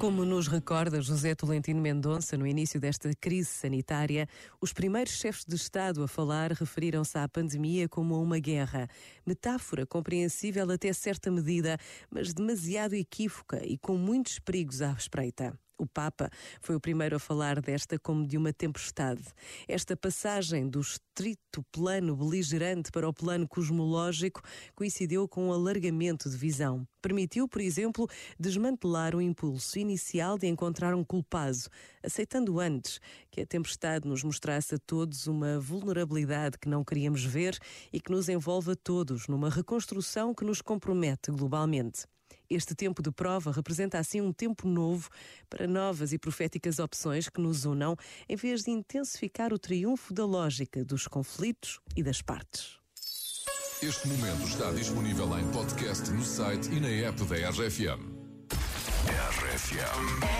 [0.00, 4.26] Como nos recorda José Tolentino Mendonça no início desta crise sanitária,
[4.58, 8.88] os primeiros chefes de Estado a falar referiram-se à pandemia como a uma guerra.
[9.26, 11.76] Metáfora compreensível até certa medida,
[12.10, 15.52] mas demasiado equívoca e com muitos perigos à espreita.
[15.80, 19.22] O Papa foi o primeiro a falar desta como de uma tempestade.
[19.66, 24.42] Esta passagem do estrito plano beligerante para o plano cosmológico
[24.74, 26.86] coincidiu com um alargamento de visão.
[27.00, 28.06] Permitiu, por exemplo,
[28.38, 31.70] desmantelar o impulso inicial de encontrar um culpado,
[32.04, 37.58] aceitando antes que a tempestade nos mostrasse a todos uma vulnerabilidade que não queríamos ver
[37.90, 42.04] e que nos envolve a todos numa reconstrução que nos compromete globalmente.
[42.48, 45.08] Este tempo de prova representa assim um tempo novo
[45.48, 47.96] para novas e proféticas opções que nos unam,
[48.28, 52.78] em vez de intensificar o triunfo da lógica dos conflitos e das partes.
[53.82, 58.20] Este momento está disponível em podcast no site e na app da RFM.
[59.08, 60.39] RFM.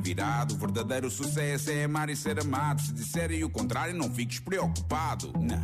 [0.01, 0.55] virado.
[0.55, 2.81] O verdadeiro sucesso é amar e ser amado.
[2.81, 5.31] Se disserem o contrário, não fiques preocupado.
[5.39, 5.63] Não,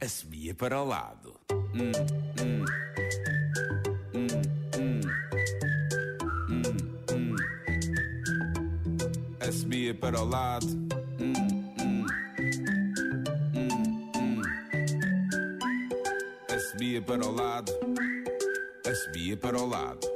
[0.00, 1.34] assobia para o lado.
[1.50, 1.92] Hum,
[2.40, 2.64] hum.
[4.14, 4.26] Hum,
[4.78, 5.00] hum.
[6.48, 6.62] Hum,
[7.12, 7.36] hum.
[9.40, 10.86] Assobia para o lado.
[16.48, 17.72] Assobia para o lado.
[18.86, 20.15] Assobia para o lado.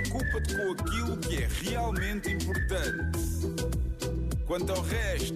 [0.00, 3.18] Preocupa-te com aquilo que é realmente importante.
[4.46, 5.34] Quanto ao resto,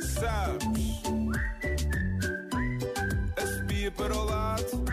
[0.00, 1.02] sabes,
[3.36, 4.84] a subia para o lado.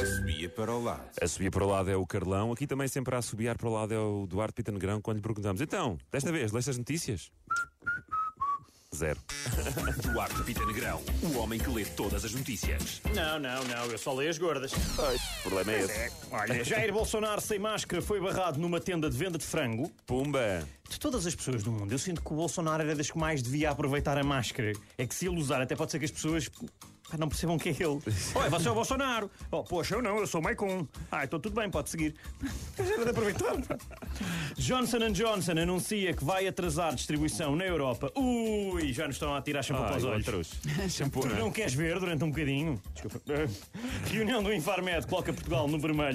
[0.00, 1.10] A subia para o lado.
[1.20, 2.52] A subir para o lado é o Carlão.
[2.52, 5.00] Aqui também sempre a subiar para o lado é o Duarte Pita Negrão.
[5.00, 7.32] Quando lhe perguntamos, então, desta vez, leste as notícias?
[9.04, 9.20] Zero.
[10.00, 13.02] Duarte Pita Negrão, o homem que lê todas as notícias.
[13.14, 14.72] Não, não, não, eu só leio as gordas.
[14.96, 15.92] Pois, o problema é esse.
[15.92, 16.10] É.
[16.30, 19.92] Olha, Jair Bolsonaro sem máscara foi barrado numa tenda de venda de frango.
[20.06, 20.66] Pumba!
[20.88, 23.42] De todas as pessoas do mundo, eu sinto que o Bolsonaro era das que mais
[23.42, 24.72] devia aproveitar a máscara.
[24.96, 26.48] É que se ele usar, até pode ser que as pessoas
[27.18, 28.00] não percebam que é ele.
[28.34, 29.30] Oi, você é o Bolsonaro.
[29.50, 30.86] Oh, poxa, eu não, eu sou o Maicon.
[31.10, 32.14] Ah, então tudo bem, pode seguir.
[32.78, 33.54] Era de aproveitar.
[34.56, 38.10] Johnson Johnson anuncia que vai atrasar distribuição na Europa.
[38.16, 40.54] Ui, já nos estão a tirar shampoo para os olhos.
[40.88, 42.80] shampoo, não, não queres ver durante um bocadinho?
[42.92, 43.20] Desculpa.
[44.10, 46.12] Reunião do Infarmed coloca Portugal no vermelho.